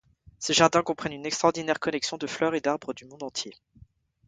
Ces 0.39 0.53
jardins 0.55 0.81
comprennent 0.81 1.13
une 1.13 1.27
extraordinaire 1.27 1.79
collection 1.79 2.17
de 2.17 2.25
fleurs 2.25 2.55
et 2.55 2.59
d'arbres 2.59 2.91
du 2.91 3.05
monde 3.05 3.21
entier. 3.21 3.53